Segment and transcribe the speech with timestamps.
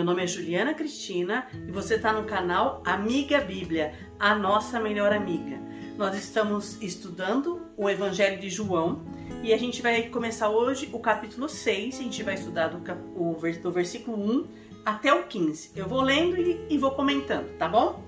[0.00, 5.12] Meu nome é Juliana Cristina e você está no canal Amiga Bíblia, a nossa melhor
[5.12, 5.60] amiga.
[5.98, 9.02] Nós estamos estudando o Evangelho de João
[9.42, 12.00] e a gente vai começar hoje o capítulo 6.
[12.00, 14.48] A gente vai estudar do, do versículo 1
[14.86, 15.72] até o 15.
[15.76, 18.02] Eu vou lendo e, e vou comentando, tá bom?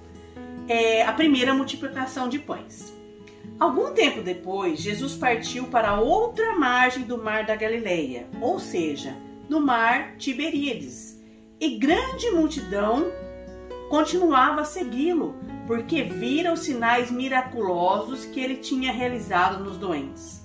[0.66, 2.90] É a primeira multiplicação de pães.
[3.60, 9.14] Algum tempo depois, Jesus partiu para outra margem do mar da Galileia, ou seja,
[9.46, 11.11] no mar Tiberíades
[11.62, 13.12] e grande multidão
[13.88, 20.44] continuava a segui-lo, porque vira os sinais miraculosos que ele tinha realizado nos doentes.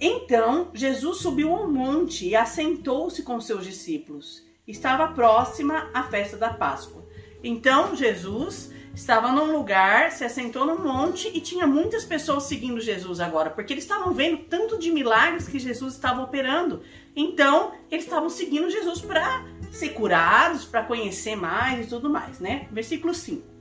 [0.00, 4.42] Então Jesus subiu ao monte e assentou-se com seus discípulos.
[4.66, 7.06] Estava próxima a festa da Páscoa.
[7.40, 13.20] Então Jesus estava num lugar, se assentou num monte e tinha muitas pessoas seguindo Jesus
[13.20, 16.82] agora, porque eles estavam vendo tanto de milagres que Jesus estava operando.
[17.14, 22.68] Então, eles estavam seguindo Jesus para ser curados, para conhecer mais e tudo mais, né?
[22.70, 23.56] Versículo 5.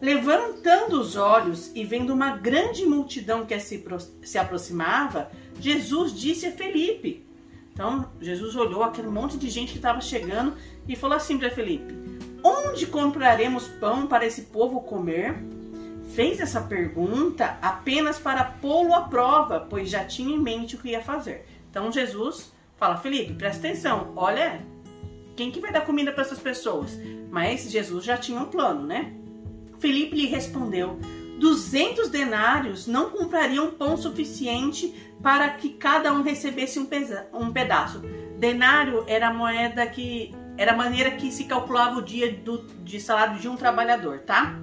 [0.00, 3.84] Levantando os olhos e vendo uma grande multidão que se,
[4.22, 5.30] se aproximava,
[5.60, 7.26] Jesus disse a Felipe.
[7.72, 10.54] Então, Jesus olhou aquele monte de gente que estava chegando
[10.88, 11.94] e falou assim para Felipe:
[12.42, 15.36] Onde compraremos pão para esse povo comer?
[16.14, 20.90] Fez essa pergunta apenas para pô-lo à prova, pois já tinha em mente o que
[20.90, 21.46] ia fazer.
[21.70, 24.60] Então Jesus fala: Felipe, presta atenção, olha,
[25.40, 27.00] quem que vai dar comida para essas pessoas?
[27.30, 29.14] Mas Jesus já tinha um plano, né?
[29.78, 30.98] Felipe lhe respondeu:
[31.38, 36.86] duzentos denários não comprariam pão suficiente para que cada um recebesse um,
[37.32, 38.00] um pedaço.
[38.38, 43.00] Denário era a moeda que era a maneira que se calculava o dia do, de
[43.00, 44.60] salário de um trabalhador, tá?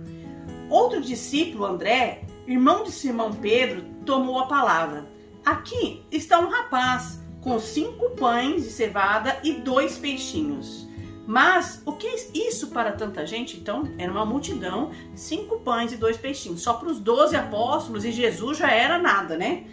[0.70, 5.09] Outro discípulo, André, irmão de Simão Pedro, tomou a palavra.
[5.44, 10.86] Aqui está um rapaz com cinco pães de cevada e dois peixinhos.
[11.26, 13.56] Mas o que é isso para tanta gente?
[13.56, 16.61] Então, era uma multidão, cinco pães e dois peixinhos.
[16.61, 19.64] Só para os doze apóstolos e Jesus já era nada, né?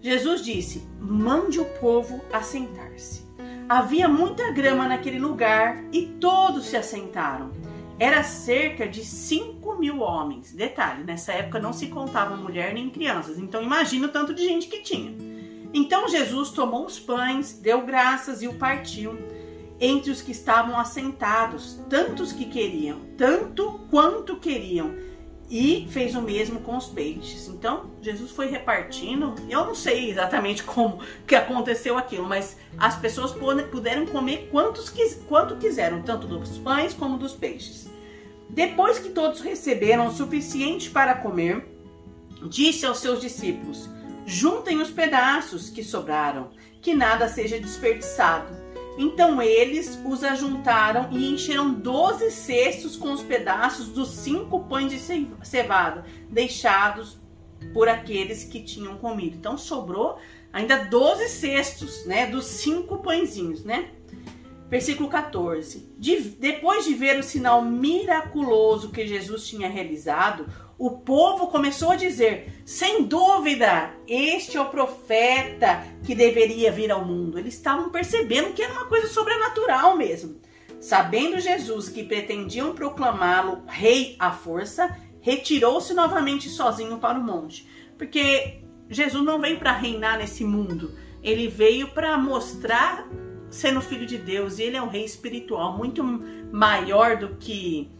[0.00, 3.26] Jesus disse: mande o povo assentar-se.
[3.68, 7.50] Havia muita grama naquele lugar e todos se assentaram.
[7.98, 10.52] Era cerca de cinco mil homens.
[10.52, 14.68] Detalhe: nessa época não se contava mulher nem crianças, então imagina o tanto de gente
[14.68, 15.27] que tinha.
[15.72, 19.18] Então Jesus tomou os pães, deu graças e o partiu
[19.80, 24.92] entre os que estavam assentados, tantos que queriam, tanto quanto queriam,
[25.50, 27.48] e fez o mesmo com os peixes.
[27.48, 29.34] Então, Jesus foi repartindo.
[29.48, 33.32] Eu não sei exatamente como que aconteceu aquilo, mas as pessoas
[33.70, 34.92] puderam comer quantos
[35.26, 37.88] quanto quiseram, tanto dos pães como dos peixes.
[38.50, 41.66] Depois que todos receberam o suficiente para comer,
[42.42, 43.88] disse aos seus discípulos:
[44.30, 46.50] Juntem os pedaços que sobraram,
[46.82, 48.54] que nada seja desperdiçado.
[48.98, 54.98] Então eles os ajuntaram e encheram doze cestos com os pedaços dos cinco pães de
[55.42, 57.18] cevada, deixados
[57.72, 59.34] por aqueles que tinham comido.
[59.38, 60.18] Então sobrou
[60.52, 63.92] ainda doze cestos, né, dos cinco pãezinhos, né?
[64.68, 65.90] Versículo 14.
[65.96, 70.44] De, depois de ver o sinal miraculoso que Jesus tinha realizado,
[70.78, 77.04] o povo começou a dizer: sem dúvida, este é o profeta que deveria vir ao
[77.04, 77.38] mundo.
[77.38, 80.40] Eles estavam percebendo que era uma coisa sobrenatural mesmo.
[80.80, 87.68] Sabendo Jesus que pretendiam proclamá-lo rei à força, retirou-se novamente sozinho para o monte.
[87.98, 93.08] Porque Jesus não veio para reinar nesse mundo, ele veio para mostrar
[93.50, 96.04] sendo filho de Deus e ele é um rei espiritual muito
[96.52, 97.90] maior do que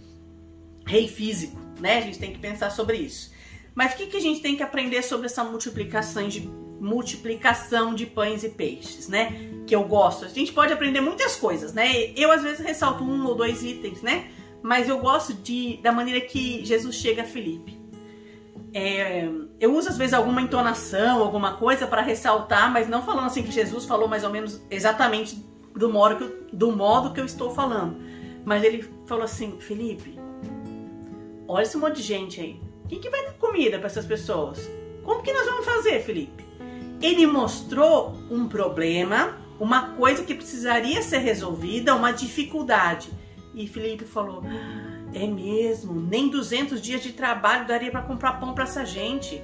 [0.86, 1.98] rei físico né?
[1.98, 3.32] A gente tem que pensar sobre isso.
[3.74, 6.40] Mas o que, que a gente tem que aprender sobre essa multiplicação de
[6.80, 9.32] multiplicação de pães e peixes, né?
[9.66, 10.24] Que eu gosto.
[10.24, 12.12] A gente pode aprender muitas coisas, né?
[12.16, 14.30] Eu às vezes ressalto um ou dois itens, né?
[14.62, 17.78] Mas eu gosto de da maneira que Jesus chega a Felipe.
[18.72, 19.28] É,
[19.58, 23.50] eu uso às vezes alguma entonação, alguma coisa para ressaltar, mas não falando assim que
[23.50, 25.42] Jesus falou mais ou menos exatamente
[25.74, 27.96] do modo que eu, do modo que eu estou falando.
[28.44, 30.18] Mas ele falou assim, Felipe,
[31.48, 32.60] olha esse monte de gente aí.
[32.88, 34.70] Quem que vai dar comida para essas pessoas?
[35.02, 36.44] Como que nós vamos fazer, Felipe?
[37.00, 43.08] Ele mostrou um problema, uma coisa que precisaria ser resolvida, uma dificuldade.
[43.54, 44.42] E Felipe falou:
[45.14, 49.42] É mesmo, nem 200 dias de trabalho daria para comprar pão para essa gente.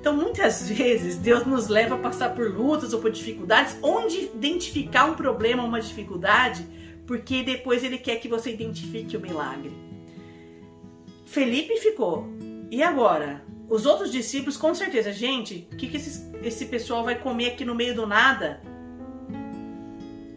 [0.00, 5.04] Então, muitas vezes, Deus nos leva a passar por lutas ou por dificuldades, onde identificar
[5.04, 6.66] um problema, uma dificuldade,
[7.06, 9.89] porque depois Ele quer que você identifique o milagre.
[11.30, 12.26] Felipe ficou.
[12.70, 13.44] E agora?
[13.68, 17.64] Os outros discípulos, com certeza, gente, o que, que esse, esse pessoal vai comer aqui
[17.64, 18.60] no meio do nada?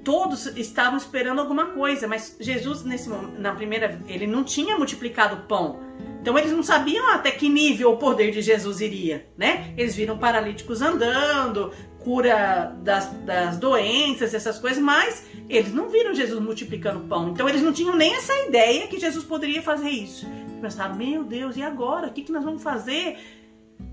[0.04, 3.10] todos estavam esperando alguma coisa, mas Jesus nesse
[3.40, 5.80] na primeira ele não tinha multiplicado pão.
[6.22, 9.74] Então eles não sabiam até que nível o poder de Jesus iria, né?
[9.78, 16.42] Eles viram paralíticos andando, cura das, das doenças, essas coisas, mas eles não viram Jesus
[16.42, 17.30] multiplicando pão.
[17.30, 20.28] Então eles não tinham nem essa ideia que Jesus poderia fazer isso.
[20.64, 22.08] Eles pensaram, meu Deus, e agora?
[22.08, 23.18] O que, que nós vamos fazer?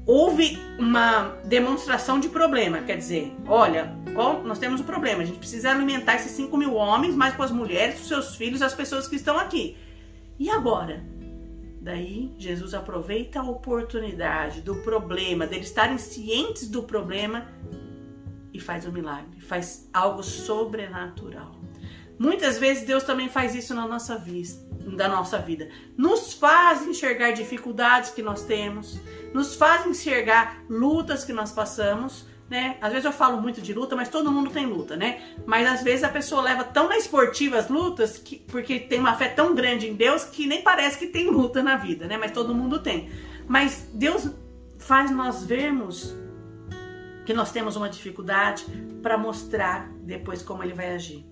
[0.07, 2.83] houve uma demonstração de problema.
[2.83, 3.95] Quer dizer, olha,
[4.45, 7.51] nós temos um problema, a gente precisa alimentar esses 5 mil homens, mais com as
[7.51, 9.77] mulheres, os seus filhos, as pessoas que estão aqui.
[10.39, 11.05] E agora?
[11.81, 17.47] Daí Jesus aproveita a oportunidade do problema, deles estarem cientes do problema
[18.53, 21.55] e faz um milagre, faz algo sobrenatural.
[22.19, 25.69] Muitas vezes Deus também faz isso na nossa vida, da nossa vida.
[25.97, 28.99] Nos faz enxergar dificuldades que nós temos,
[29.33, 32.77] nos faz enxergar lutas que nós passamos, né?
[32.81, 35.23] Às vezes eu falo muito de luta, mas todo mundo tem luta, né?
[35.47, 39.15] Mas às vezes a pessoa leva tão na esportiva as lutas, que, porque tem uma
[39.15, 42.17] fé tão grande em Deus que nem parece que tem luta na vida, né?
[42.17, 43.09] Mas todo mundo tem.
[43.47, 44.29] Mas Deus
[44.79, 46.17] faz nós vermos
[47.25, 48.65] que nós temos uma dificuldade
[49.01, 51.25] para mostrar depois como ele vai agir.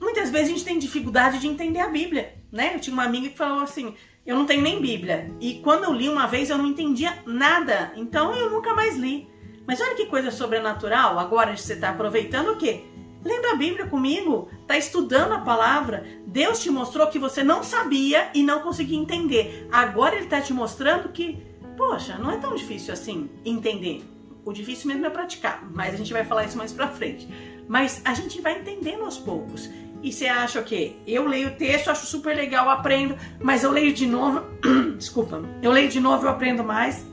[0.00, 2.74] Muitas vezes a gente tem dificuldade de entender a Bíblia, né?
[2.74, 3.94] Eu tinha uma amiga que falou assim:
[4.24, 5.34] eu não tenho nem Bíblia.
[5.40, 7.92] E quando eu li uma vez, eu não entendia nada.
[7.96, 9.28] Então eu nunca mais li.
[9.66, 11.18] Mas olha que coisa sobrenatural.
[11.18, 12.84] Agora você está aproveitando o quê?
[13.24, 16.04] Lendo a Bíblia comigo, está estudando a palavra.
[16.26, 19.68] Deus te mostrou que você não sabia e não conseguia entender.
[19.70, 21.40] Agora Ele está te mostrando que,
[21.76, 24.04] poxa, não é tão difícil assim entender.
[24.44, 27.28] O difícil mesmo é praticar, mas a gente vai falar isso mais pra frente.
[27.68, 29.70] Mas a gente vai entendendo aos poucos.
[30.02, 30.96] E você acha o quê?
[31.06, 34.42] Eu leio o texto, acho super legal, aprendo, mas eu leio de novo.
[34.98, 35.40] Desculpa.
[35.62, 37.06] Eu leio de novo, eu aprendo mais.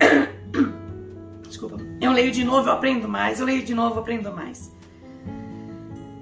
[1.46, 1.76] Desculpa.
[2.00, 3.38] Eu leio de novo, eu aprendo mais.
[3.38, 4.72] Eu leio de novo, eu aprendo mais.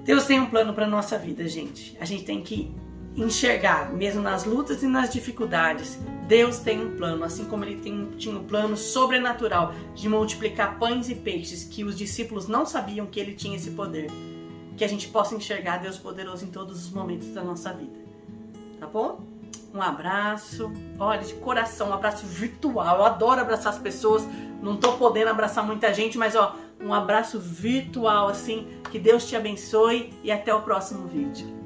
[0.05, 1.97] Deus tem um plano para nossa vida, gente.
[1.99, 2.71] A gente tem que
[3.15, 5.97] enxergar, mesmo nas lutas e nas dificuldades.
[6.27, 11.09] Deus tem um plano, assim como ele tem, tinha um plano sobrenatural de multiplicar pães
[11.09, 14.11] e peixes que os discípulos não sabiam que ele tinha esse poder
[14.77, 17.99] que a gente possa enxergar Deus poderoso em todos os momentos da nossa vida.
[18.79, 19.19] Tá bom?
[19.73, 22.97] Um abraço, olha, de coração, um abraço virtual.
[22.97, 24.27] Eu adoro abraçar as pessoas.
[24.61, 28.67] Não tô podendo abraçar muita gente, mas ó, um abraço virtual assim.
[28.91, 31.60] Que Deus te abençoe e até o próximo vídeo.